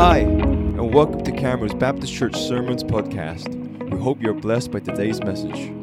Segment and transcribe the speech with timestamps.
[0.00, 3.54] Hi, and welcome to Camrose Baptist Church Sermons Podcast.
[3.90, 5.74] We hope you're blessed by today's message.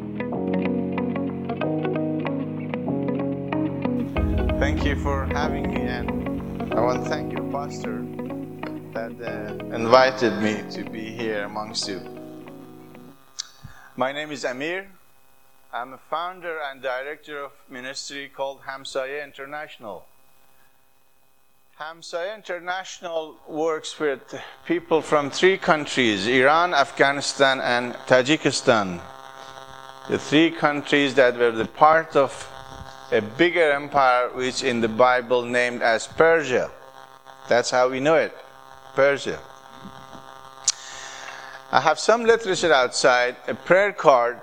[4.59, 8.03] Thank you for having me, and I want to thank your pastor
[8.93, 12.01] that uh, invited me to be here amongst you.
[13.95, 14.89] My name is Amir.
[15.71, 20.07] I'm a founder and director of ministry called Hamsayeh International.
[21.79, 24.33] Hamsayeh International works with
[24.65, 28.99] people from three countries Iran, Afghanistan, and Tajikistan.
[30.09, 32.33] The three countries that were the part of
[33.11, 36.71] a bigger empire, which in the Bible named as Persia.
[37.47, 38.35] That's how we know it
[38.95, 39.37] Persia.
[41.71, 44.41] I have some literature outside, a prayer card.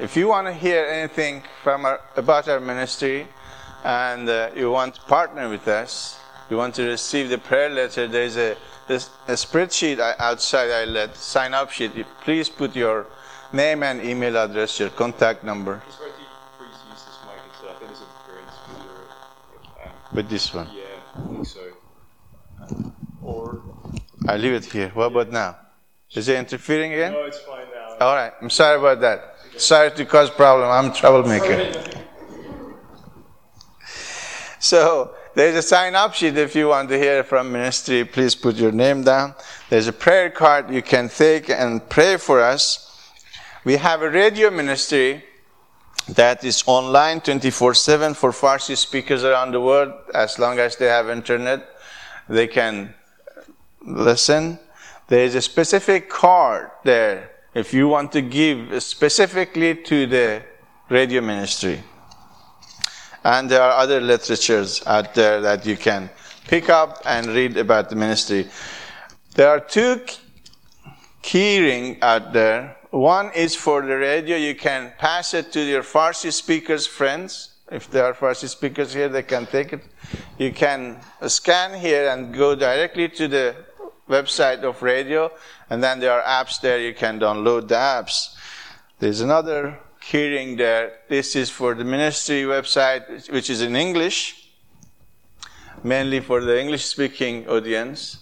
[0.00, 3.28] If you want to hear anything from our, about our ministry
[3.84, 6.18] and uh, you want to partner with us,
[6.50, 8.56] you want to receive the prayer letter, there's a,
[8.88, 11.92] there's a spreadsheet outside I let, sign up sheet.
[12.22, 13.06] Please put your
[13.52, 15.82] name and email address, your contact number.
[20.12, 20.68] With this one?
[20.74, 20.82] Yeah,
[21.14, 21.60] I think so.
[22.60, 22.90] Uh,
[23.22, 23.62] or
[24.28, 24.90] I leave it here.
[24.90, 25.56] What about now?
[26.12, 27.12] Is it interfering again?
[27.12, 28.06] No, it's fine now.
[28.06, 28.32] All right.
[28.42, 29.36] I'm sorry about that.
[29.56, 30.68] Sorry to cause problem.
[30.68, 31.72] I'm a troublemaker.
[34.58, 38.04] so there's a sign up sheet if you want to hear from ministry.
[38.04, 39.34] Please put your name down.
[39.70, 42.88] There's a prayer card you can take and pray for us.
[43.64, 45.24] We have a radio ministry
[46.08, 49.92] that is online 24 7 for Farsi speakers around the world.
[50.14, 51.66] As long as they have internet,
[52.28, 52.94] they can
[53.80, 54.58] listen.
[55.08, 60.42] There is a specific card there if you want to give specifically to the
[60.88, 61.82] radio ministry.
[63.24, 66.10] And there are other literatures out there that you can
[66.48, 68.48] pick up and read about the ministry.
[69.34, 70.00] There are two
[71.22, 74.36] keyring out there one is for the radio.
[74.36, 77.54] You can pass it to your Farsi speakers friends.
[77.70, 79.80] If there are Farsi speakers here, they can take it.
[80.36, 83.56] You can scan here and go directly to the
[84.10, 85.32] website of radio,
[85.70, 86.78] and then there are apps there.
[86.78, 88.36] You can download the apps.
[88.98, 90.98] There's another keyring there.
[91.08, 94.48] This is for the ministry website, which is in English,
[95.82, 98.18] mainly for the English speaking audience.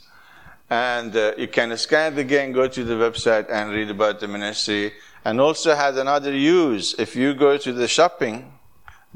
[0.69, 4.29] And uh, you can scan it again, go to the website and read about the
[4.29, 4.93] ministry.
[5.25, 6.95] And also has another use.
[6.99, 8.53] If you go to the shopping,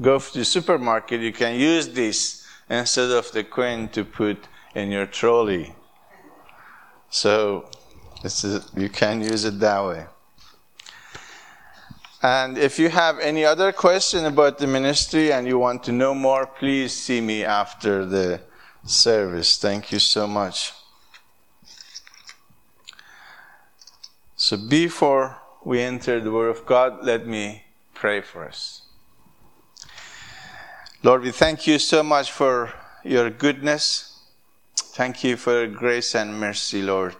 [0.01, 4.91] go to the supermarket, you can use this instead of the coin to put in
[4.91, 5.73] your trolley.
[7.09, 7.69] So
[8.23, 10.05] is, you can use it that way.
[12.25, 16.15] And if you have any other question about the ministry and you want to know
[16.15, 18.41] more, please see me after the
[18.83, 19.59] service.
[19.59, 20.73] Thank you so much.
[24.35, 27.61] So before we enter the Word of God, let me
[27.93, 28.81] pray for us.
[31.03, 34.19] Lord, we thank you so much for your goodness.
[34.75, 37.15] Thank you for your grace and mercy, Lord.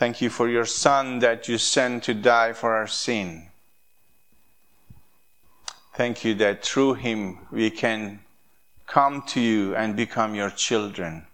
[0.00, 3.48] Thank you for your Son that you sent to die for our sin.
[5.94, 8.20] Thank you that through him we can
[8.86, 11.26] come to you and become your children,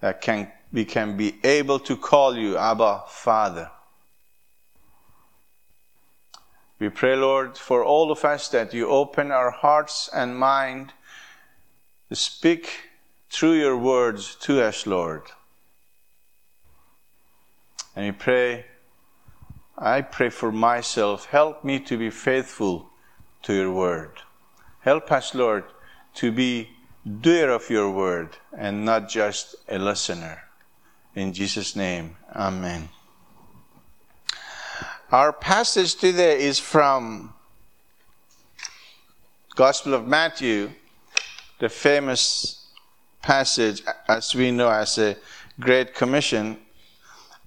[0.00, 3.70] that can we can be able to call you Abba, Father.
[6.78, 10.94] We pray, Lord, for all of us that you open our hearts and mind
[12.08, 12.88] to speak
[13.28, 15.24] through your words to us, Lord.
[17.94, 18.66] And we pray,
[19.76, 22.88] I pray for myself, help me to be faithful
[23.42, 24.12] to your word.
[24.80, 25.64] Help us, Lord,
[26.14, 26.70] to be
[27.20, 30.42] doer of your word and not just a listener.
[31.14, 32.88] In Jesus' name, Amen.
[35.10, 37.34] Our passage today is from
[39.54, 40.70] Gospel of Matthew,
[41.58, 42.64] the famous
[43.20, 45.16] passage, as we know as a
[45.60, 46.58] Great Commission.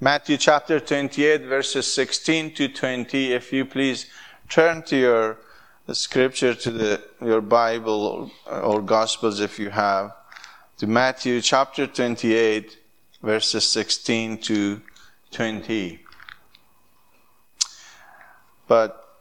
[0.02, 3.32] Matthew chapter 28, verses 16 to 20.
[3.32, 4.08] If you please
[4.50, 5.38] turn to your
[5.94, 10.12] scripture, to the, your Bible or, or Gospels if you have,
[10.80, 12.78] to Matthew chapter 28
[13.24, 14.82] verses 16 to
[15.32, 16.00] 20.
[18.68, 19.18] But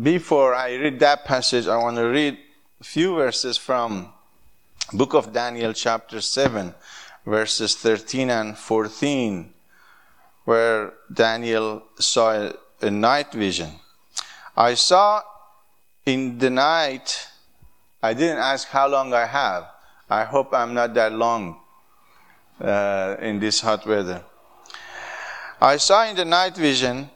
[0.00, 2.38] before I read that passage, I want to read
[2.80, 4.14] a few verses from
[4.94, 6.74] book of Daniel chapter 7
[7.26, 9.52] verses 13 and 14
[10.46, 12.50] where Daniel saw
[12.80, 13.72] a, night vision.
[14.56, 15.22] I saw
[16.06, 17.28] in the night
[18.00, 19.66] I didn't ask how long I have.
[20.08, 21.58] I hope I'm not that long
[22.60, 24.22] uh, in this hot weather.
[25.60, 27.10] I saw in the night vision,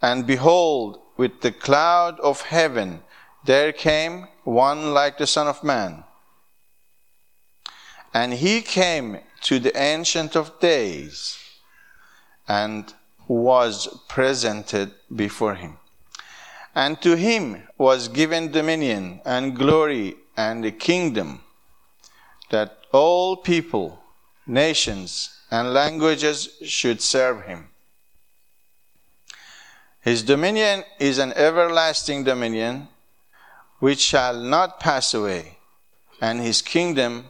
[0.00, 3.02] and behold, with the cloud of heaven,
[3.44, 6.04] there came one like the Son of Man.
[8.14, 11.38] And he came to the Ancient of Days
[12.48, 12.94] and
[13.28, 15.76] was presented before him.
[16.74, 21.42] And to him was given dominion and glory and a kingdom
[22.50, 24.00] that all people,
[24.46, 27.68] nations, and languages should serve him.
[30.00, 32.88] His dominion is an everlasting dominion
[33.78, 35.58] which shall not pass away,
[36.20, 37.26] and his kingdom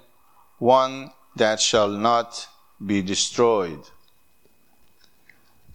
[0.59, 2.47] one that shall not
[2.85, 3.81] be destroyed.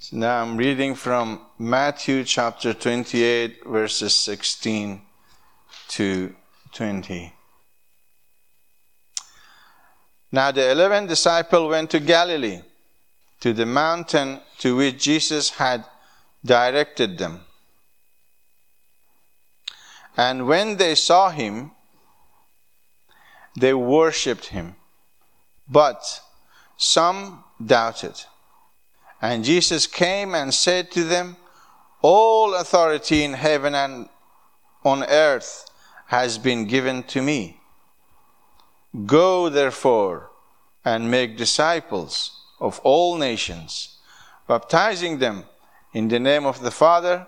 [0.05, 5.01] So now I'm reading from Matthew chapter 28, verses 16
[5.87, 6.35] to
[6.73, 7.33] 20.
[10.29, 12.59] Now the eleven disciples went to Galilee,
[13.39, 15.85] to the mountain to which Jesus had
[16.43, 17.39] directed them.
[20.17, 21.71] And when they saw him,
[23.57, 24.75] they worshipped him.
[25.65, 26.03] But
[26.75, 28.25] some doubted.
[29.23, 31.37] And Jesus came and said to them,
[32.01, 34.09] All authority in heaven and
[34.83, 35.65] on earth
[36.07, 37.61] has been given to me.
[39.05, 40.29] Go therefore
[40.83, 43.97] and make disciples of all nations,
[44.45, 45.45] baptizing them
[45.93, 47.25] in the name of the Father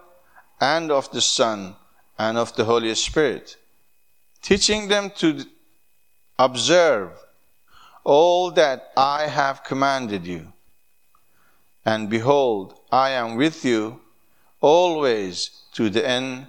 [0.60, 1.78] and of the Son
[2.20, 3.56] and of the Holy Spirit,
[4.42, 5.46] teaching them to
[6.38, 7.12] observe
[8.04, 10.52] all that I have commanded you.
[11.86, 14.02] And behold, I am with you
[14.60, 16.48] always to the end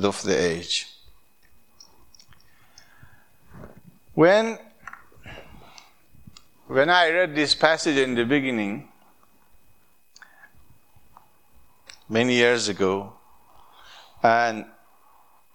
[0.00, 0.88] of the age.
[4.14, 4.58] When,
[6.66, 8.88] when I read this passage in the beginning,
[12.10, 13.14] many years ago,
[14.22, 14.66] and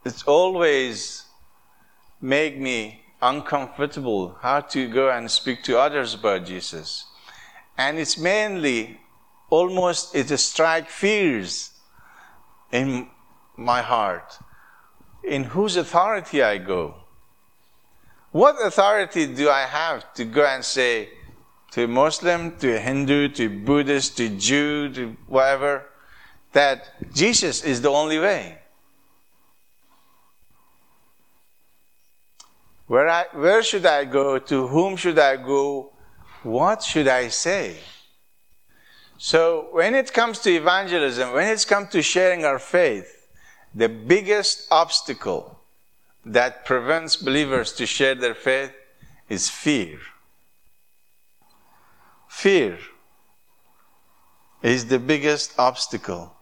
[0.03, 1.25] it's always
[2.19, 7.05] made me uncomfortable how to go and speak to others about Jesus.
[7.77, 8.99] And it's mainly
[9.49, 11.71] almost it strike fears
[12.71, 13.07] in
[13.55, 14.39] my heart.
[15.23, 16.95] In whose authority I go?
[18.31, 21.09] What authority do I have to go and say
[21.71, 25.85] to a Muslim, to a Hindu, to a Buddhist, to a Jew, to whatever,
[26.53, 28.57] that Jesus is the only way?
[32.87, 34.39] Where, I, where should I go?
[34.39, 35.91] To whom should I go?
[36.43, 37.77] What should I say?
[39.17, 43.27] So, when it comes to evangelism, when it comes to sharing our faith,
[43.73, 45.59] the biggest obstacle
[46.25, 48.71] that prevents believers to share their faith
[49.27, 49.99] is fear.
[52.27, 52.77] Fear
[54.61, 56.35] is the biggest obstacle.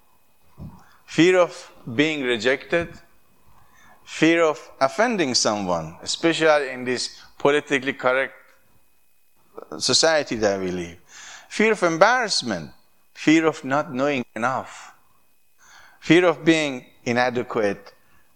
[1.05, 2.89] Fear of being rejected,
[4.03, 8.33] fear of offending someone, especially in this politically correct
[9.79, 10.97] society that we live.
[11.49, 12.71] Fear of embarrassment,
[13.13, 14.93] fear of not knowing enough,
[15.99, 17.93] fear of being inadequate.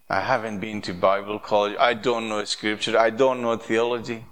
[0.10, 1.76] I haven't been to Bible college.
[1.80, 2.98] I don't know scripture.
[2.98, 4.26] I don't know theology.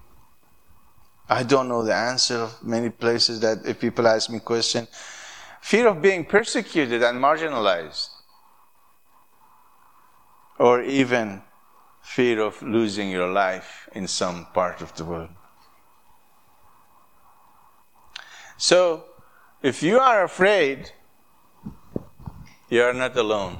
[1.29, 4.87] I don't know the answer of many places that if people ask me question.
[5.61, 8.09] Fear of being persecuted and marginalized
[10.57, 11.41] or even
[12.01, 15.29] fear of losing your life in some part of the world.
[18.57, 19.05] So,
[19.61, 20.91] if you are afraid,
[22.69, 23.59] you are not alone.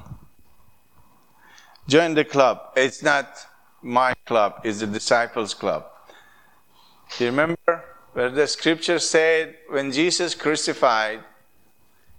[1.88, 2.72] Join the club.
[2.75, 3.27] It's not
[3.82, 5.86] my club, it's the disciples' club.
[7.18, 11.24] Do You remember where the scripture said when Jesus crucified,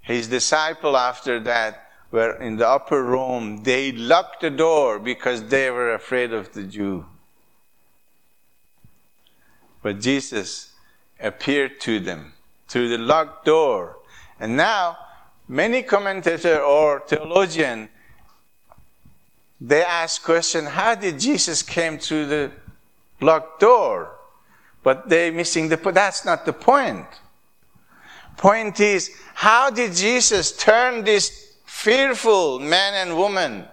[0.01, 5.71] his disciple after that were in the upper room, they locked the door because they
[5.71, 7.05] were afraid of the Jew.
[9.83, 10.73] But Jesus
[11.21, 12.33] appeared to them
[12.69, 13.97] through the locked door.
[14.39, 14.97] And now,
[15.49, 17.89] many commentators or theologian,
[19.61, 22.53] they ask question, how did Jesus came through the
[23.21, 24.15] locked door?
[24.83, 25.95] But they're missing the point.
[25.97, 27.07] That's not the point.
[28.37, 33.65] Point is, how did Jesus turn this fearful man and woman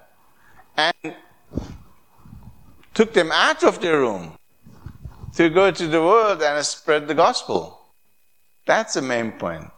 [0.78, 1.16] and
[2.94, 4.38] took them out of the room
[5.36, 7.85] to go to the world and spread the gospel.
[8.66, 9.70] That's the main point.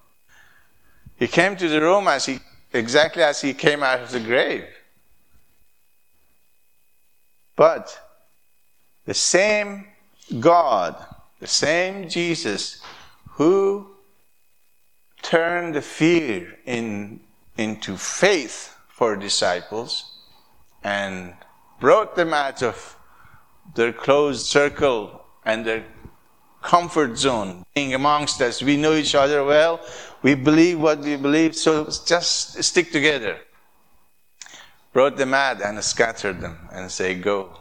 [1.17, 2.39] He came to the room as he
[2.73, 4.65] exactly as he came out of the grave.
[7.55, 7.99] But
[9.05, 9.87] the same
[10.39, 10.95] God,
[11.39, 12.81] the same Jesus
[13.31, 13.87] who
[15.21, 17.19] turned the fear in,
[17.57, 20.11] into faith for disciples
[20.83, 21.33] and
[21.79, 22.95] brought them out of
[23.75, 25.85] their closed circle and their
[26.61, 28.61] comfort zone, being amongst us.
[28.61, 29.79] We know each other well.
[30.21, 33.37] We believe what we believe, so just stick together.
[34.93, 37.59] Brought them out and scattered them and say, Go.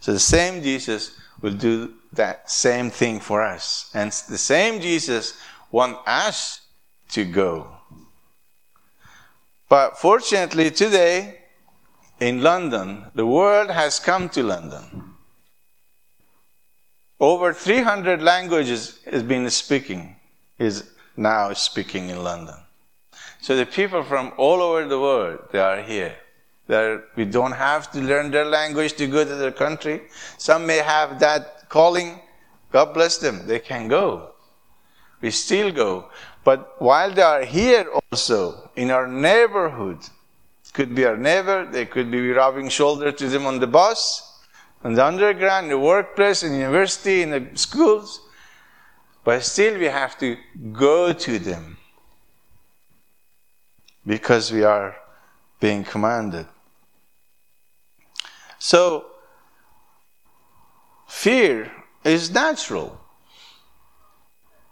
[0.00, 3.90] So the same Jesus will do that same thing for us.
[3.94, 5.38] And the same Jesus
[5.70, 6.60] wants us
[7.10, 7.66] to go.
[9.68, 11.40] But fortunately, today
[12.20, 15.07] in London, the world has come to London.
[17.20, 20.16] Over 300 languages has been speaking,
[20.58, 22.54] is now speaking in London.
[23.40, 26.14] So the people from all over the world, they are here.
[26.68, 30.02] They're, we don't have to learn their language to go to their country.
[30.36, 32.20] Some may have that calling.
[32.70, 33.46] God bless them.
[33.46, 34.34] They can go.
[35.20, 36.10] We still go.
[36.44, 39.98] But while they are here also, in our neighborhood,
[40.72, 44.27] could be our neighbor, they could be rubbing shoulder to them on the bus,
[44.84, 48.20] on the underground, in the workplace, in the university, in the schools.
[49.24, 50.36] But still we have to
[50.72, 51.76] go to them
[54.06, 54.96] because we are
[55.60, 56.46] being commanded.
[58.58, 59.06] So,
[61.06, 61.70] fear
[62.04, 62.98] is natural.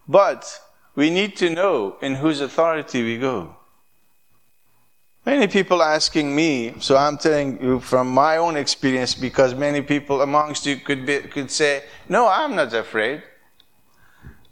[0.09, 0.61] But
[0.95, 3.57] we need to know in whose authority we go.
[5.27, 10.23] Many people asking me, so I'm telling you from my own experience because many people
[10.23, 13.25] amongst you could, be, could say, No, I'm not afraid.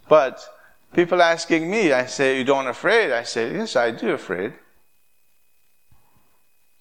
[0.08, 0.44] But
[0.92, 3.12] people asking me, I say, You don't afraid?
[3.12, 4.52] I say, Yes, I do afraid.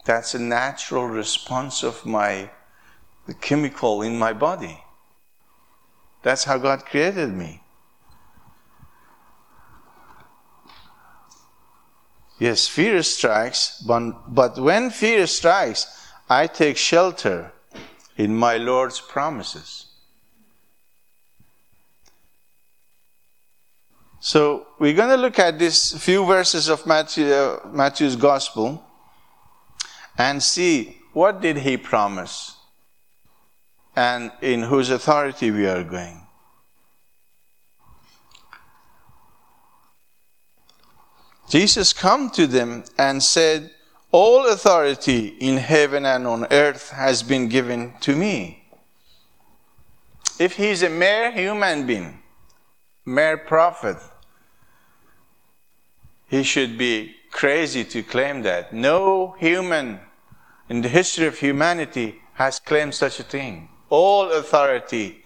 [0.06, 2.50] That's a natural response of my
[3.28, 4.84] the chemical in my body.
[6.24, 7.63] That's how God created me.
[12.44, 15.88] Yes, fear strikes, but, when fear strikes,
[16.30, 17.54] I take shelter
[18.18, 19.86] in my Lord's promises.
[24.20, 28.84] So we're going to look at these few verses of Matthew, uh, Matthew's Gospel
[30.18, 32.58] and see what did he promise
[33.96, 36.23] and in whose authority we are going.
[41.54, 43.70] Jesus come to them and said,
[44.12, 48.66] All authority in heaven and on earth has been given to me.
[50.40, 52.24] If he's a mere human being,
[53.06, 53.98] mere prophet,
[56.28, 58.74] he should be crazy to claim that.
[58.74, 60.00] No human
[60.70, 63.70] in the history of humanity has claimed such a thing.
[63.92, 65.24] All authority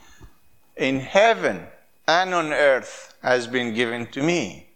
[0.76, 1.68] in heaven
[2.06, 4.67] and on earth has been given to me.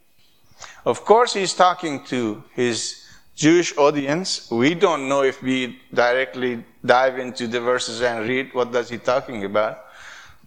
[0.85, 4.49] Of course, he's talking to his Jewish audience.
[4.49, 8.97] We don't know if we directly dive into the verses and read what does he
[8.97, 9.85] talking about.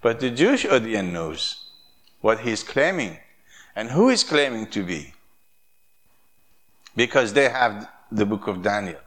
[0.01, 1.65] But the Jewish audience knows
[2.21, 3.19] what he's claiming
[3.77, 5.15] and who he's claiming to be
[6.97, 9.01] because they have the book of Daniel.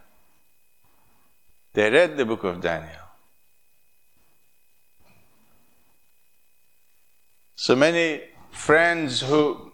[1.73, 3.07] They read the book of Daniel.
[7.55, 9.66] So many friends who,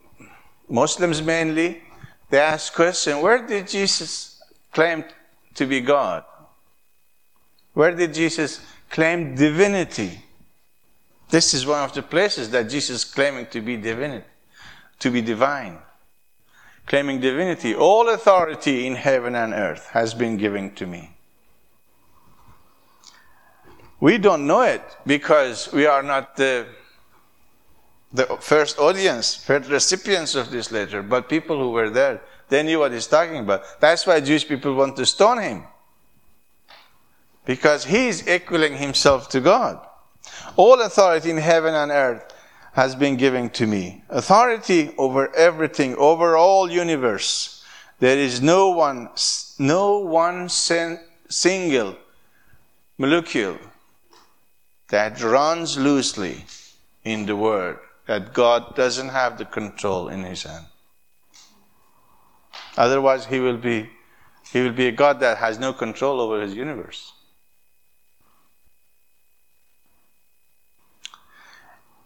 [0.69, 1.81] Muslims mainly,
[2.29, 4.41] they ask question, where did Jesus
[4.71, 5.03] claim
[5.55, 6.23] to be God?
[7.73, 10.19] Where did Jesus claim divinity?
[11.29, 14.25] This is one of the places that Jesus claiming to be divinity,
[14.99, 15.79] to be divine
[16.85, 17.75] claiming divinity.
[17.75, 21.11] All authority in heaven and earth has been given to me.
[23.99, 26.67] We don't know it because we are not the,
[28.13, 32.79] the first audience, first recipients of this letter, but people who were there, they knew
[32.79, 33.63] what he's talking about.
[33.79, 35.63] That's why Jewish people want to stone him.
[37.45, 39.85] Because he's equaling himself to God.
[40.55, 42.31] All authority in heaven and earth
[42.73, 44.03] has been given to me.
[44.09, 47.63] Authority over everything, over all universe.
[47.99, 49.09] There is no one,
[49.57, 51.97] no one single
[52.97, 53.57] molecule
[54.89, 56.45] that runs loosely
[57.03, 60.65] in the world that God doesn't have the control in his hand.
[62.77, 63.89] Otherwise, he will be,
[64.51, 67.13] he will be a God that has no control over his universe.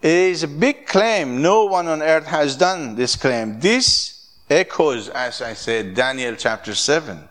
[0.02, 1.42] It is a big claim.
[1.42, 3.60] No one on earth has done this claim.
[3.60, 7.28] This echoes, as I said, Daniel chapter 7.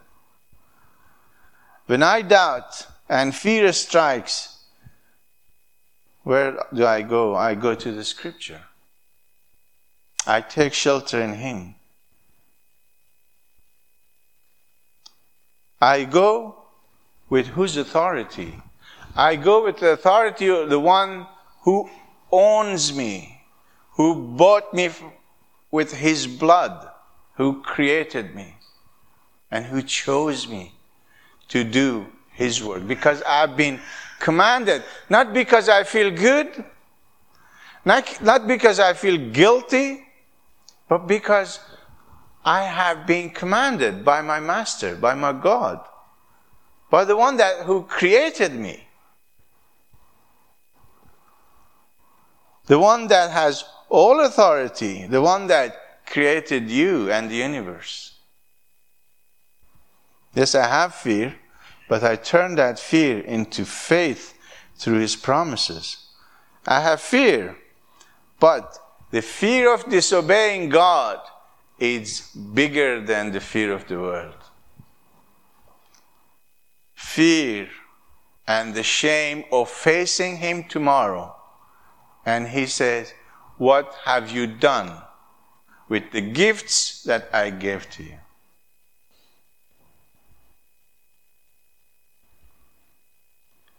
[1.86, 4.55] When I doubt and fear strikes,
[6.26, 7.36] where do I go?
[7.36, 8.62] I go to the scripture.
[10.26, 11.76] I take shelter in Him.
[15.80, 16.56] I go
[17.28, 18.60] with whose authority?
[19.14, 21.28] I go with the authority of the one
[21.62, 21.88] who
[22.32, 23.42] owns me,
[23.92, 24.90] who bought me
[25.70, 26.88] with his blood,
[27.36, 28.56] who created me,
[29.48, 30.72] and who chose me
[31.50, 32.84] to do his work.
[32.84, 33.78] Because I've been
[34.18, 36.64] commanded, not because I feel good,
[37.84, 40.06] not, not because I feel guilty,
[40.88, 41.60] but because
[42.44, 45.80] I have been commanded by my master, by my God,
[46.90, 48.86] by the one that who created me.
[52.66, 58.12] The one that has all authority, the one that created you and the universe.
[60.34, 61.34] Yes, I have fear,
[61.88, 64.34] but I turn that fear into faith
[64.76, 66.08] through his promises.
[66.66, 67.56] I have fear,
[68.40, 68.78] but
[69.10, 71.20] the fear of disobeying God
[71.78, 74.34] is bigger than the fear of the world.
[76.94, 77.68] Fear
[78.46, 81.36] and the shame of facing him tomorrow
[82.26, 83.14] and he says,
[83.56, 85.00] What have you done
[85.88, 88.18] with the gifts that I gave to you?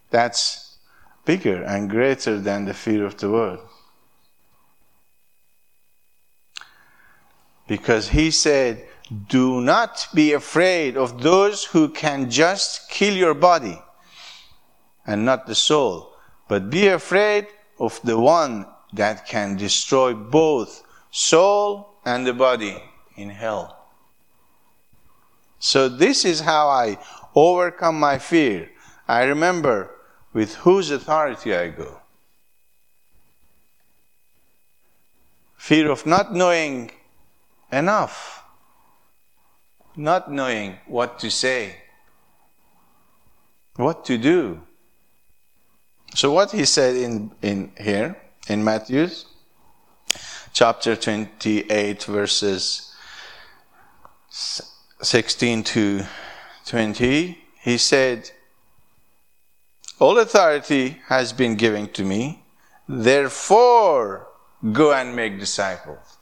[0.09, 0.77] That's
[1.25, 3.59] bigger and greater than the fear of the world.
[7.67, 8.87] Because he said,
[9.27, 13.81] Do not be afraid of those who can just kill your body
[15.05, 16.13] and not the soul,
[16.47, 17.47] but be afraid
[17.79, 22.81] of the one that can destroy both soul and the body
[23.17, 23.77] in hell.
[25.59, 26.97] So this is how I
[27.35, 28.69] overcome my fear.
[29.07, 29.96] I remember
[30.37, 31.99] with whose authority I go.
[35.57, 36.91] Fear of not knowing
[37.71, 38.43] enough,
[39.95, 41.77] not knowing what to say,
[43.77, 44.61] what to do.
[46.13, 48.15] So what he said in, in here,
[48.47, 49.09] in Matthew,
[50.53, 52.93] chapter 28, verses
[54.29, 56.05] 16 to
[56.67, 58.29] 20, he said,
[59.99, 62.43] All authority has been given to me,
[62.87, 64.27] therefore
[64.71, 66.17] go and make disciples.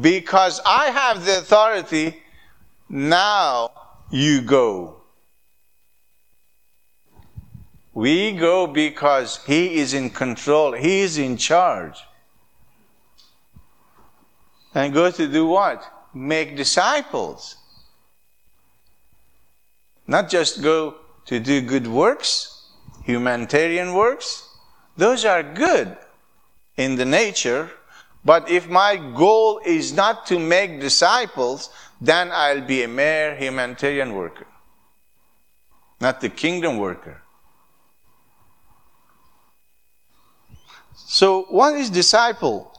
[0.00, 2.22] Because I have the authority,
[2.88, 3.70] now
[4.10, 4.96] you go
[7.96, 11.98] We go because He is in control, He is in charge.
[14.74, 15.82] And go to do what?
[16.12, 17.56] Make disciples.
[20.06, 22.55] Not just go to do good works,
[23.06, 24.48] humanitarian works.
[24.96, 25.96] Those are good
[26.76, 27.70] in the nature.
[28.24, 34.12] But if my goal is not to make disciples, then I'll be a mere humanitarian
[34.12, 34.46] worker,
[36.00, 37.22] not the kingdom worker.
[40.94, 42.76] So, what is disciple,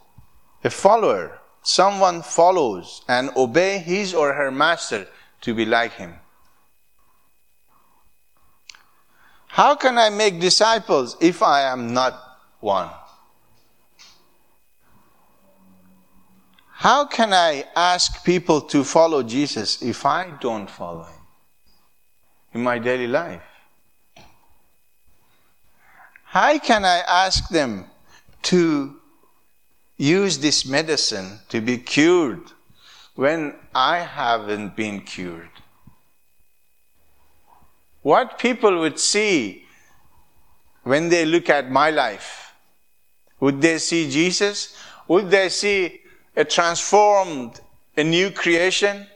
[0.63, 1.39] a follower.
[1.63, 5.07] Someone follows and obey his or her master
[5.41, 6.15] to be like him.
[9.57, 12.13] How can I make disciples if I am not
[12.59, 12.91] one?
[16.73, 21.21] How can I ask people to follow Jesus if I don't follow him
[22.53, 23.41] in my daily life?
[26.25, 27.85] How can I ask them
[28.43, 28.95] to
[29.97, 32.43] use this medicine to be cured
[33.15, 35.56] when I haven't been cured?
[38.07, 39.65] What people would see
[40.83, 42.53] when they look at my life?
[43.41, 44.77] Would they see Jesus?
[45.09, 45.99] Would they see
[46.33, 47.59] a transformed,
[47.97, 49.07] a new creation?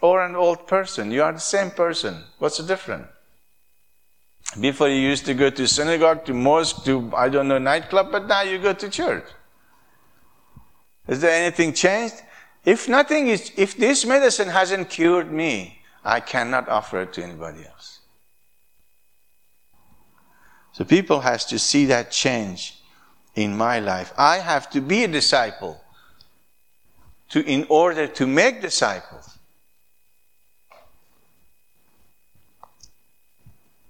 [0.00, 1.10] Or an old person?
[1.10, 2.24] You are the same person.
[2.38, 3.08] What's the difference?
[4.58, 8.26] Before you used to go to synagogue, to mosque, to, I don't know, nightclub, but
[8.26, 9.26] now you go to church.
[11.08, 12.22] Is there anything changed?
[12.64, 17.66] If nothing is, if this medicine hasn't cured me, I cannot offer it to anybody
[17.66, 17.97] else.
[20.78, 22.78] So people has to see that change
[23.34, 24.12] in my life.
[24.16, 25.80] I have to be a disciple
[27.30, 29.36] to, in order to make disciples.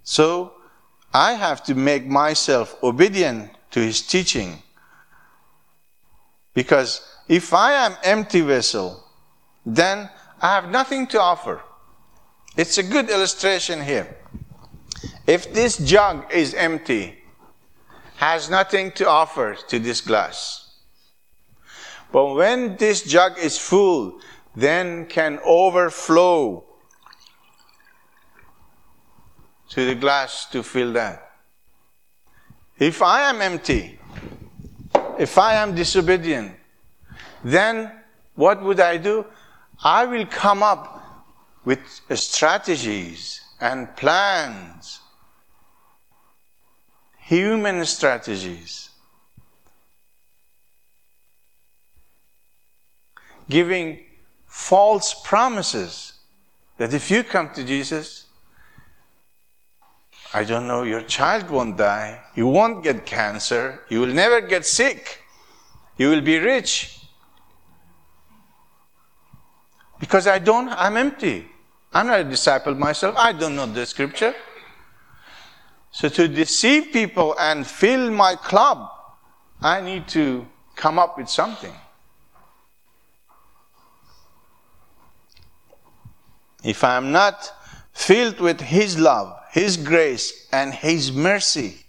[0.02, 0.54] So
[1.12, 4.62] I have to make myself obedient to his teaching.
[6.54, 9.04] Because if I am empty vessel,
[9.66, 10.08] then
[10.40, 11.60] I have nothing to offer.
[12.56, 14.17] It's a good illustration here.
[15.28, 17.18] If this jug is empty,
[18.16, 20.80] has nothing to offer to this glass.
[22.10, 24.20] But when this jug is full,
[24.56, 26.64] then can overflow
[29.68, 31.30] to the glass to fill that.
[32.78, 33.98] If I am empty,
[35.18, 36.56] if I am disobedient,
[37.44, 37.92] then
[38.34, 39.26] what would I do?
[39.84, 41.26] I will come up
[41.66, 41.80] with
[42.14, 45.00] strategies and plans,
[47.28, 48.88] human strategies,
[53.50, 53.98] giving
[54.46, 56.14] false promises
[56.78, 58.24] that if you come to Jesus,
[60.32, 64.64] I don't know, your child won't die, you won't get cancer, you will never get
[64.64, 65.20] sick,
[65.98, 66.98] you will be rich.
[70.00, 71.46] Because I don't, I'm empty.
[71.92, 73.16] I'm not a disciple myself.
[73.18, 74.34] I don't know the scripture.
[75.90, 78.90] So to deceive people and fill my club,
[79.60, 80.46] I need to
[80.76, 81.74] come up with something.
[86.62, 87.52] If I am not
[87.92, 91.84] filled with His love, His grace, and His mercy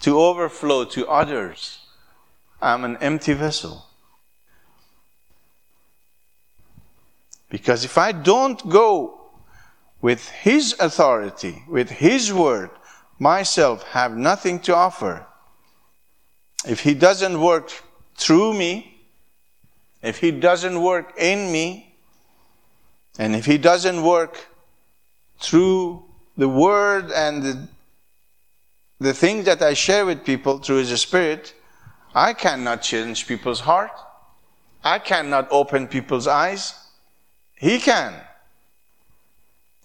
[0.00, 1.80] to overflow to others,
[2.60, 3.86] I'm an empty vessel.
[7.50, 9.20] Because if I don't go
[10.00, 12.70] with His authority, with His word,
[13.18, 15.26] myself have nothing to offer.
[16.66, 17.70] If He doesn't work
[18.16, 19.00] through me,
[20.02, 21.94] if He doesn't work in me,
[23.18, 24.48] and if He doesn't work
[25.38, 26.04] through
[26.36, 27.68] the word and the,
[29.00, 31.54] the things that I share with people through His Spirit,
[32.14, 33.92] I cannot change people's heart.
[34.82, 36.74] I cannot open people's eyes.
[37.54, 38.14] He can.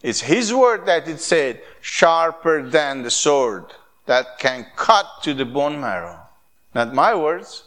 [0.01, 3.65] It's His word that it said, sharper than the sword
[4.05, 6.19] that can cut to the bone marrow.
[6.73, 7.63] Not my words,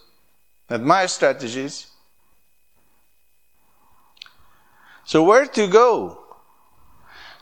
[0.71, 1.89] not my strategies.
[5.05, 6.19] So, where to go?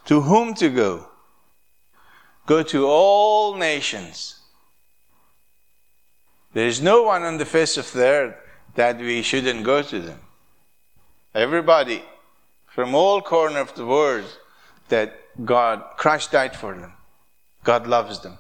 [0.07, 1.07] To whom to go?
[2.47, 4.41] Go to all nations.
[6.53, 8.37] There is no one on the face of the earth
[8.75, 10.19] that we shouldn't go to them.
[11.33, 12.03] Everybody
[12.67, 14.37] from all corners of the world
[14.91, 16.93] that God, Christ died for them.
[17.65, 18.39] God loves them.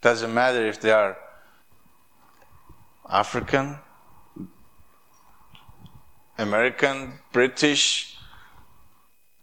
[0.00, 1.16] Doesn't matter if they are
[3.08, 3.78] African,
[6.38, 8.16] American, British.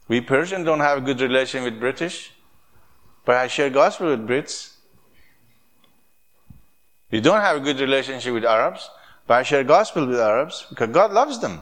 [0.08, 2.34] We Persians don't have a good relation with British,
[3.26, 4.74] but I share gospel with Brits.
[7.12, 8.90] We don't have a good relationship with Arabs,
[9.28, 11.62] but I share gospel with Arabs because God loves them.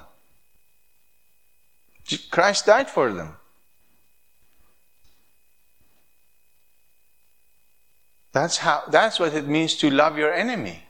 [2.32, 3.36] Christ died for them.
[8.32, 10.84] That's how that's what it means to love your enemy.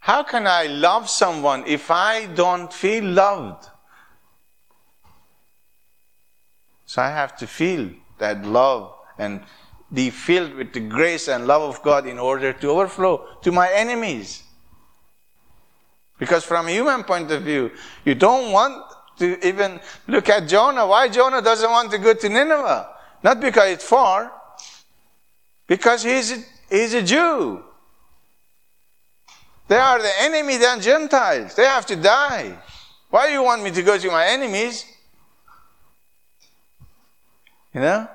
[0.00, 3.68] How can I love someone if I don't feel loved?
[6.86, 9.42] So I have to feel that love and
[9.92, 13.70] be filled with the grace and love of God in order to overflow to my
[13.72, 14.42] enemies.
[16.18, 17.70] Because from a human point of view,
[18.04, 18.82] you don't want
[19.18, 20.86] to even look at Jonah.
[20.86, 22.88] Why Jonah doesn't want to go to Nineveh?
[23.22, 24.32] Not because it's far,
[25.66, 27.62] because he's a, he's a Jew.
[29.68, 31.54] They are the enemy, are Gentiles.
[31.54, 32.56] They have to die.
[33.10, 34.84] Why do you want me to go to my enemies?
[37.74, 38.08] You know?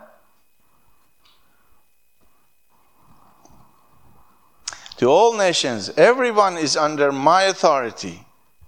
[5.01, 8.23] To all nations, everyone is under my authority.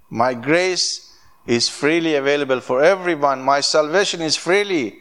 [0.09, 1.15] My grace
[1.45, 3.43] is freely available for everyone.
[3.43, 4.97] My salvation is freely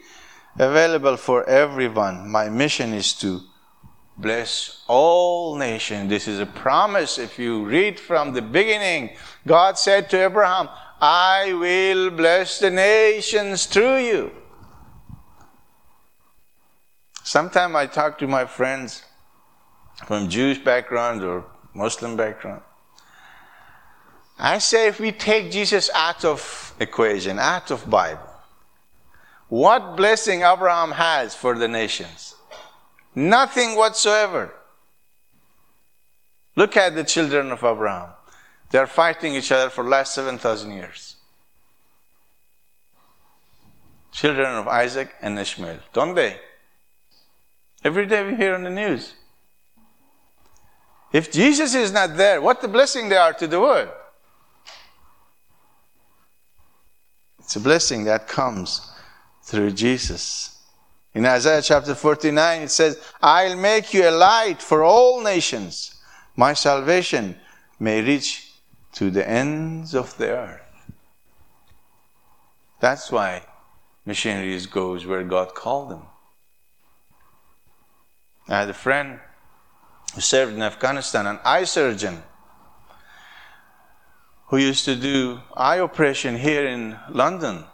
[0.59, 2.29] available for everyone.
[2.29, 3.41] My mission is to
[4.15, 6.11] bless all nations.
[6.11, 7.17] This is a promise.
[7.17, 9.15] If you read from the beginning,
[9.47, 10.69] God said to Abraham,
[11.01, 14.31] I will bless the nations through you.
[17.23, 19.03] Sometimes I talk to my friends
[20.05, 22.61] from Jewish background or Muslim background.
[24.39, 28.29] I say if we take Jesus out of equation, out of Bible,
[29.47, 32.35] what blessing Abraham has for the nations?
[33.15, 34.53] Nothing whatsoever.
[36.55, 38.09] Look at the children of Abraham.
[38.71, 41.15] They are fighting each other for the last 7,000 years.
[44.11, 46.39] Children of Isaac and Ishmael, don't they?
[47.83, 49.13] Every day we hear on the news.
[51.13, 53.89] If Jesus is not there, what a blessing they are to the world.
[57.37, 58.91] It's a blessing that comes
[59.43, 60.57] through Jesus.
[61.13, 66.01] In Isaiah chapter 49, it says, I'll make you a light for all nations,
[66.35, 67.37] my salvation
[67.79, 68.51] may reach
[68.93, 70.61] to the ends of the earth.
[72.79, 73.43] That's why
[74.03, 76.03] missionaries goes where God called them.
[78.49, 79.19] I had a friend
[80.13, 82.21] who served in Afghanistan, an eye surgeon,
[84.47, 87.65] who used to do eye operation here in London.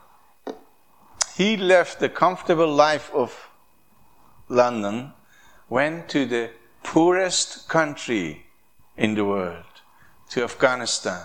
[1.35, 3.49] He left the comfortable life of
[4.47, 5.11] London,
[5.69, 6.51] went to the
[6.83, 8.45] poorest country
[8.95, 9.65] in the world,
[10.29, 11.21] to Afghanistan,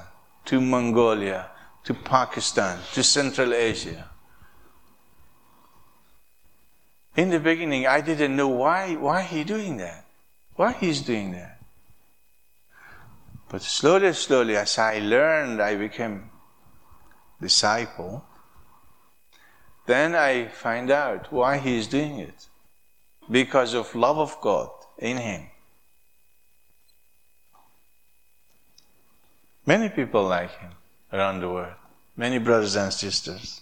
[0.46, 1.50] to Mongolia,
[1.85, 4.11] to Pakistan, to Central Asia.
[7.16, 10.03] In the beginning, I didn't know why, why he doing that,
[10.56, 11.58] why he's doing that.
[13.48, 16.30] But slowly, slowly, as I learned, I became
[17.40, 18.24] disciple.
[19.86, 22.46] Then I find out why he is doing it.
[23.30, 25.46] Because of love of God in him.
[29.66, 30.72] Many people like him
[31.12, 31.74] around the world.
[32.16, 33.60] Many brothers and sisters.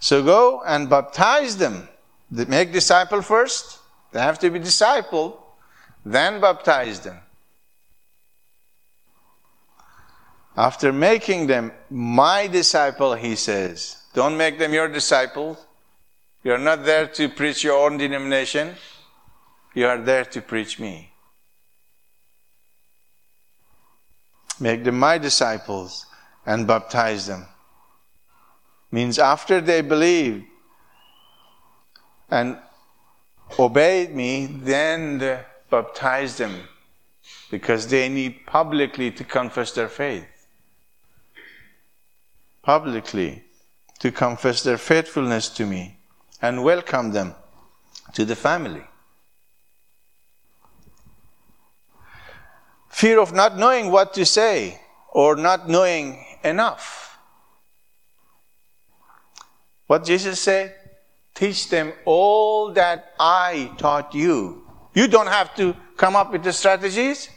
[0.00, 1.88] So go and baptize them.
[2.30, 3.78] Make disciple first.
[4.12, 5.36] They have to be discipled.
[6.06, 7.18] Then baptize them.
[10.56, 15.58] After making them my disciple, he says, don't make them your disciples.
[16.44, 18.76] You're not there to preach your own denomination.
[19.74, 21.10] You are there to preach me.
[24.60, 26.06] Make them my disciples
[26.46, 27.46] and baptize them.
[28.92, 30.44] Means after they believe
[32.30, 32.58] and
[33.58, 36.68] obeyed me, then baptize them
[37.50, 40.26] because they need publicly to confess their faith.
[42.62, 43.44] Publicly
[43.98, 45.96] to confess their faithfulness to me
[46.42, 47.34] and welcome them
[48.12, 48.82] to the family.
[52.88, 57.18] Fear of not knowing what to say or not knowing enough.
[59.86, 60.74] What Jesus said?
[61.34, 64.65] Teach them all that I taught you.
[64.96, 67.28] You don't have to come up with the strategies.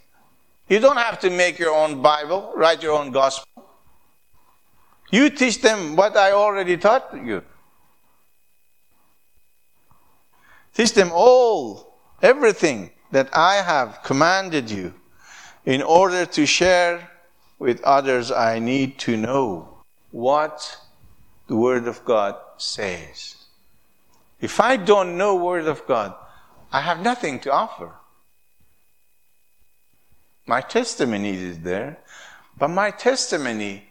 [0.69, 3.45] You don't have to make your own Bible, write your own gospel.
[5.11, 7.43] You teach them what I already taught you.
[10.73, 14.93] Teach them all, everything that I have commanded you.
[15.65, 17.11] In order to share
[17.57, 20.77] with others, I need to know what
[21.47, 23.35] the Word of God says.
[24.39, 26.15] If I don't know Word of God,
[26.71, 27.91] I have nothing to offer.
[30.45, 31.97] My testimony is there,
[32.57, 33.83] but my testimony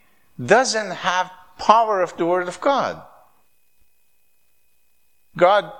[0.43, 3.01] doesn't have power of the Word of God.
[5.37, 5.71] God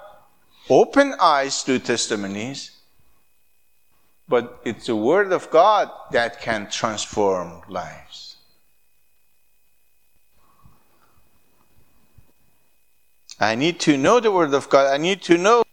[0.70, 2.72] opened eyes to testimonies,
[4.28, 8.29] but it's the Word of God that can transform lives.
[13.40, 14.88] I need to know the Word of God.
[14.88, 15.64] I need to know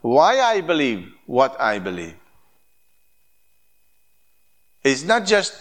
[0.00, 2.14] why I believe what I believe.
[4.84, 5.58] It's not just,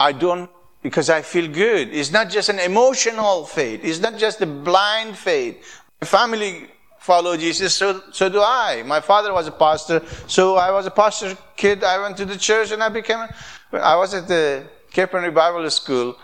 [0.00, 0.48] I don't,
[0.82, 1.92] because I feel good.
[1.92, 3.80] It's not just an emotional faith.
[3.84, 5.62] It's not just a blind faith.
[6.00, 8.82] My family follow Jesus, so, so do I.
[8.86, 11.84] My father was a pastor, so I was a pastor kid.
[11.84, 13.26] I went to the church and I became,
[13.72, 16.16] I was at the Cape Bible School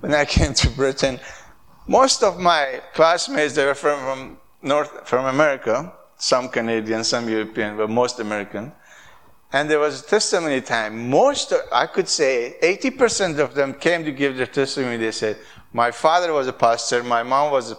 [0.00, 1.18] when I came to Britain.
[1.86, 5.92] Most of my classmates, they were from, from North, from America.
[6.16, 8.72] Some Canadian, some European, but most American.
[9.52, 11.10] And there was a testimony time.
[11.10, 14.96] Most, I could say, 80% of them came to give their testimony.
[14.96, 15.36] They said,
[15.72, 17.76] my father was a pastor, my mom was a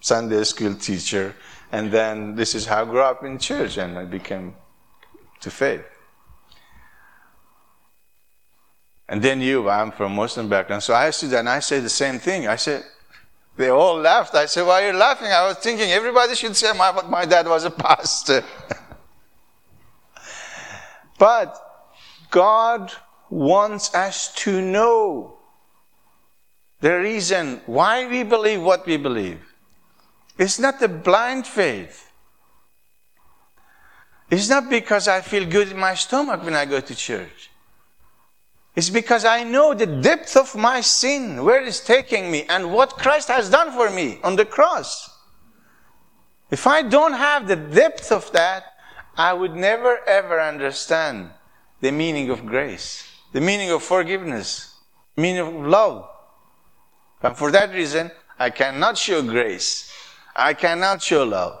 [0.00, 1.34] Sunday school teacher,
[1.70, 4.54] and then this is how I grew up in church and I became
[5.40, 5.84] to faith.
[9.08, 10.82] And then you, I'm from Muslim background.
[10.82, 12.48] So I stood and I said the same thing.
[12.48, 12.84] I said,
[13.56, 14.34] they all laughed.
[14.34, 15.28] I said, why are you laughing?
[15.28, 18.42] I was thinking everybody should say my, my dad was a pastor.
[21.18, 21.56] but
[22.30, 22.92] God
[23.30, 25.36] wants us to know
[26.80, 29.40] the reason why we believe what we believe.
[30.38, 32.10] It's not the blind faith.
[34.30, 37.51] It's not because I feel good in my stomach when I go to church.
[38.74, 42.96] It's because I know the depth of my sin, where it's taking me, and what
[42.96, 45.10] Christ has done for me on the cross.
[46.50, 48.64] If I don't have the depth of that,
[49.16, 51.30] I would never ever understand
[51.80, 54.74] the meaning of grace, the meaning of forgiveness,
[55.16, 56.08] meaning of love.
[57.22, 59.92] And for that reason, I cannot show grace
[60.34, 61.60] I cannot show love.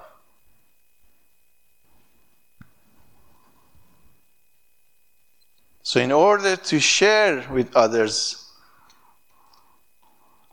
[5.92, 8.50] So, in order to share with others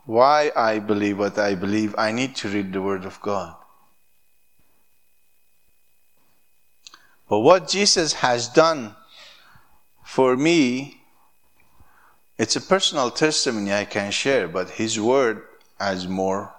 [0.04, 3.56] why I believe what I believe, I need to read the Word of God.
[7.26, 8.94] But what Jesus has done
[10.04, 11.00] for me,
[12.36, 15.44] it's a personal testimony I can share, but His Word
[15.78, 16.52] has more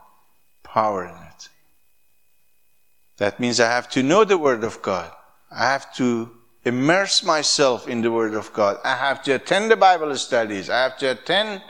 [0.64, 1.50] power in it.
[3.18, 5.12] That means I have to know the Word of God.
[5.52, 6.32] I have to
[6.64, 8.78] immerse myself in the Word of God.
[8.84, 10.70] I have to attend the Bible studies.
[10.70, 11.62] I have to attend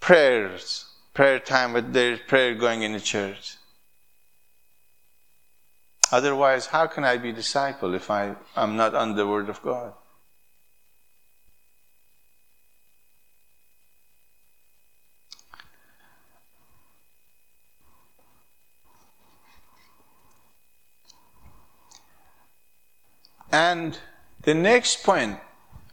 [0.00, 3.56] prayers, prayer time with their prayer going in the church.
[6.12, 9.92] Otherwise, how can I be disciple if I am not on the Word of God?
[23.56, 23.98] And
[24.42, 25.38] the next point,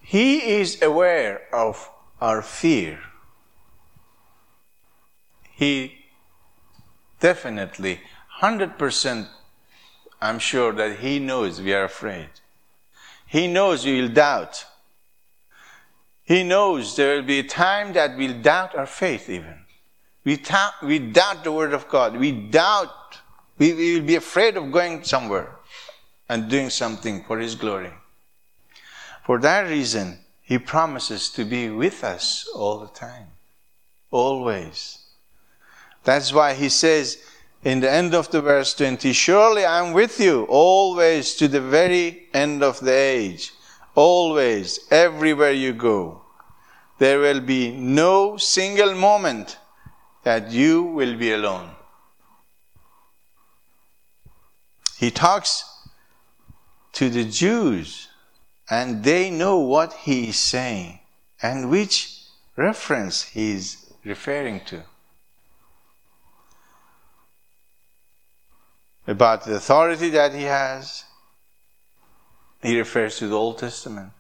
[0.01, 2.99] he is aware of our fear.
[5.49, 5.93] He
[7.21, 8.01] definitely,
[8.41, 9.29] 100%,
[10.21, 12.31] I'm sure that he knows we are afraid.
[13.25, 14.65] He knows we will doubt.
[16.25, 19.59] He knows there will be a time that we'll doubt our faith even.
[20.25, 22.17] We, ta- we doubt the word of God.
[22.17, 23.19] We doubt,
[23.57, 25.55] we, we will be afraid of going somewhere
[26.29, 27.91] and doing something for His glory.
[29.25, 33.27] For that reason, He promises to be with us all the time,
[34.11, 34.99] always.
[36.03, 37.17] That's why He says
[37.63, 41.61] in the end of the verse 20, Surely I am with you always to the
[41.61, 43.53] very end of the age,
[43.95, 46.21] always, everywhere you go.
[46.97, 49.57] There will be no single moment
[50.23, 51.69] that you will be alone.
[54.97, 55.63] He talks
[56.93, 58.07] to the Jews,
[58.69, 60.99] and they know what he is saying
[61.41, 62.21] and which
[62.55, 64.83] reference he is referring to.
[69.05, 71.03] About the authority that he has,
[72.61, 74.11] he refers to the Old Testament.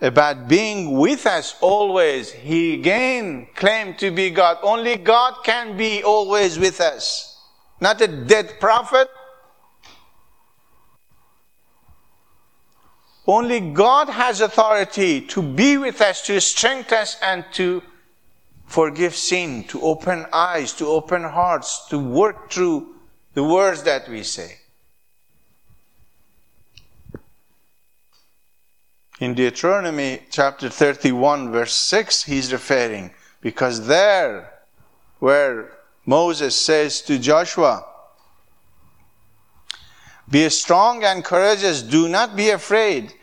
[0.00, 4.58] About being with us always, he again claimed to be God.
[4.62, 7.40] Only God can be always with us.
[7.80, 9.08] Not a dead prophet,
[13.26, 17.82] Only God has authority to be with us, to strengthen us, and to
[18.66, 22.94] forgive sin, to open eyes, to open hearts, to work through
[23.34, 24.58] the words that we say.
[29.18, 33.10] In Deuteronomy chapter 31, verse 6, he's referring,
[33.40, 34.52] because there,
[35.18, 35.72] where
[36.04, 37.84] Moses says to Joshua,
[40.28, 41.82] be strong and courageous.
[41.82, 43.14] Do not be afraid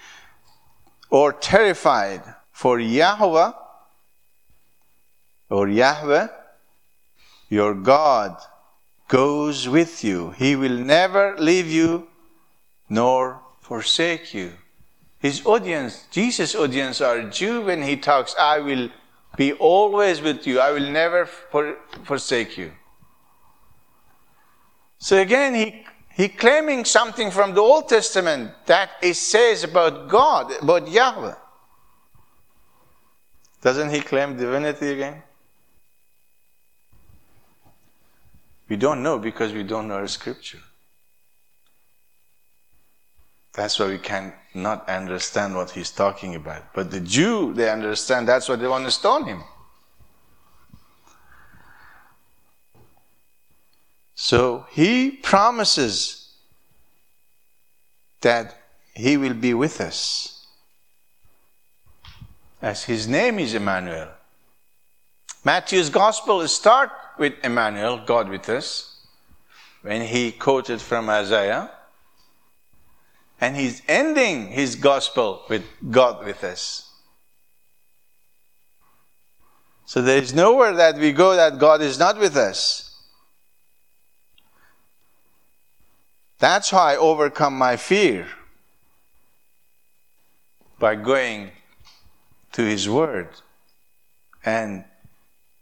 [1.14, 3.52] or terrified, for Yahweh
[5.48, 6.28] or Yahweh,
[7.50, 8.36] your God,
[9.08, 10.32] goes with you.
[10.32, 12.08] He will never leave you
[12.90, 14.54] nor forsake you.
[15.20, 18.90] His audience, Jesus' audience, are Jew when he talks, I will
[19.38, 20.60] be always with you.
[20.60, 22.72] I will never for, forsake you.
[24.98, 30.52] So again, he he claiming something from the Old Testament that it says about God,
[30.62, 31.36] about Yahweh.
[33.62, 35.24] Doesn't he claim divinity again?
[38.70, 40.60] We don't know because we don't know the scripture.
[43.54, 46.74] That's why we cannot understand what he's talking about.
[46.74, 49.44] But the Jew, they understand that's why they want to stone him.
[54.24, 56.30] So he promises
[58.22, 58.56] that
[58.96, 60.48] he will be with us.
[62.62, 64.08] As his name is Emmanuel.
[65.44, 66.90] Matthew's gospel start
[67.20, 68.96] with Emmanuel, God with us,
[69.82, 71.70] when he quoted from Isaiah.
[73.42, 76.90] And he's ending his gospel with God with us.
[79.86, 82.83] So there is nowhere that we go that God is not with us.
[86.44, 88.28] That's how I overcome my fear
[90.78, 91.52] by going
[92.52, 93.30] to His Word
[94.44, 94.84] and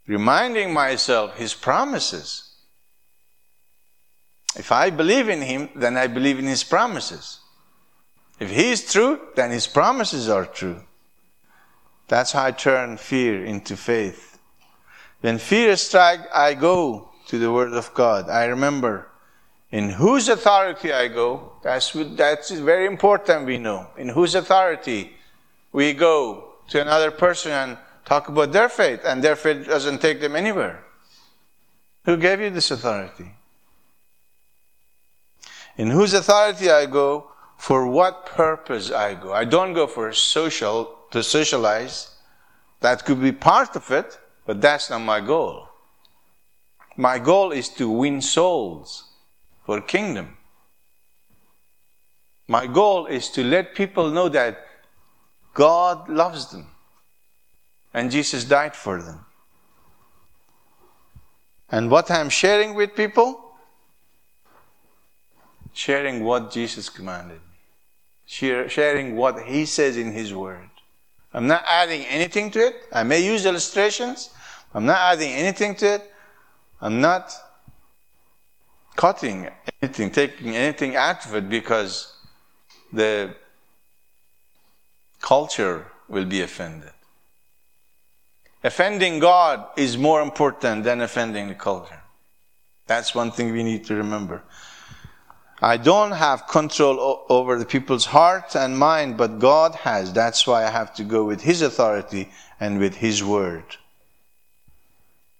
[0.08, 2.56] reminding myself His promises.
[4.56, 7.38] If I believe in Him, then I believe in His promises.
[8.40, 10.82] If He is true, then His promises are true.
[12.08, 14.36] That's how I turn fear into faith.
[15.20, 18.28] When fear strikes, I go to the Word of God.
[18.28, 19.11] I remember
[19.72, 23.86] In whose authority I go, that's, that's very important we know.
[23.96, 25.16] In whose authority
[25.72, 30.20] we go to another person and talk about their faith, and their faith doesn't take
[30.20, 30.84] them anywhere.
[32.04, 33.32] Who gave you this authority?
[35.78, 39.32] In whose authority I go, for what purpose I go.
[39.32, 42.10] I don't go for social, to socialize.
[42.80, 45.68] That could be part of it, but that's not my goal.
[46.96, 49.11] My goal is to win souls
[49.72, 50.36] for kingdom.
[52.46, 54.66] My goal is to let people know that
[55.54, 56.66] God loves them
[57.94, 59.24] and Jesus died for them.
[61.70, 63.54] And what I'm sharing with people?
[65.72, 68.68] Sharing what Jesus commanded me.
[68.68, 70.68] Sharing what He says in His Word.
[71.32, 72.76] I'm not adding anything to it.
[72.92, 74.28] I may use illustrations.
[74.74, 76.12] I'm not adding anything to it.
[76.78, 77.32] I'm not
[78.96, 79.48] cutting
[79.80, 82.14] anything, taking anything out of it because
[82.92, 83.34] the
[85.20, 86.90] culture will be offended.
[88.64, 92.02] Offending God is more important than offending the culture.
[92.86, 94.42] That's one thing we need to remember.
[95.60, 100.12] I don't have control over the people's heart and mind, but God has.
[100.12, 103.76] That's why I have to go with His authority and with His word.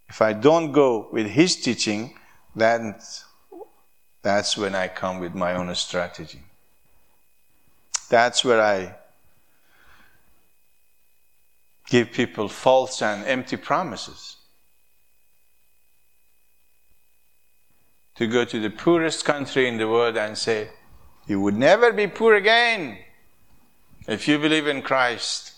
[0.09, 2.15] If I don't go with His teaching,
[2.55, 2.95] then
[4.23, 6.43] that's when I come with my own strategy.
[8.09, 8.95] That's where I
[11.89, 14.37] give people false and empty promises.
[18.15, 20.69] to go to the poorest country in the world and say,
[21.27, 22.99] You would never be poor again
[24.07, 25.53] if you believe in Christ.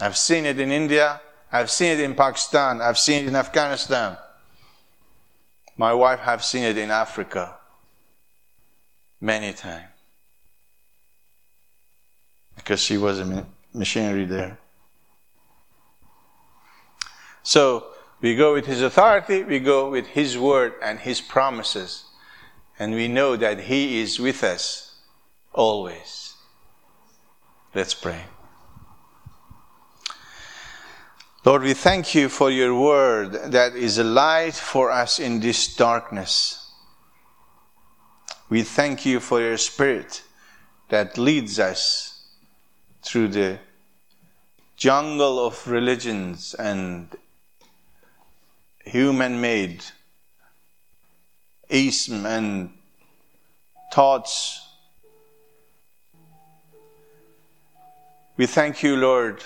[0.00, 1.20] I've seen it in India,
[1.52, 4.16] I've seen it in Pakistan, I've seen it in Afghanistan.
[5.76, 7.56] My wife have seen it in Africa
[9.20, 9.86] many times
[12.56, 14.58] because she was a missionary there.
[17.42, 17.86] So
[18.20, 22.04] we go with His authority, we go with His word and His promises,
[22.78, 24.96] and we know that He is with us
[25.52, 26.34] always.
[27.74, 28.22] Let's pray.
[31.44, 35.74] Lord, we thank you for your word that is a light for us in this
[35.74, 36.70] darkness.
[38.48, 40.22] We thank you for your spirit
[40.90, 42.28] that leads us
[43.02, 43.58] through the
[44.76, 47.08] jungle of religions and
[48.84, 49.82] human made
[51.68, 52.70] ism and
[53.92, 54.64] thoughts.
[58.36, 59.42] We thank you, Lord,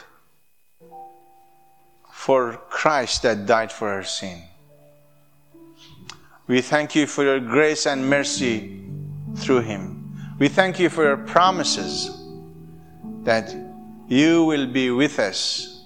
[2.26, 4.42] for Christ that died for our sin.
[6.48, 8.82] We thank you for your grace and mercy
[9.36, 10.34] through him.
[10.40, 12.10] We thank you for your promises
[13.22, 13.54] that
[14.08, 15.84] you will be with us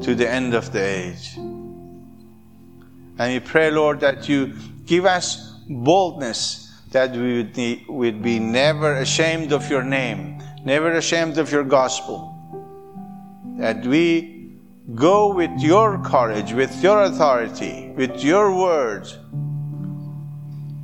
[0.00, 1.36] to the end of the age.
[1.36, 4.54] And we pray, Lord, that you
[4.86, 7.42] give us boldness that we
[7.88, 12.34] would, be, never ashamed of your name, never ashamed of your gospel.
[13.58, 14.37] That we
[14.94, 19.18] go with your courage, with your authority, with your words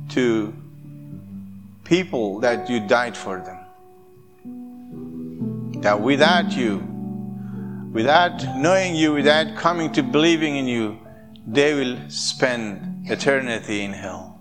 [0.09, 0.53] to
[1.83, 3.57] people that you died for them.
[5.81, 6.77] That without you,
[7.91, 10.99] without knowing you, without coming to believing in you,
[11.47, 14.39] they will spend eternity in hell.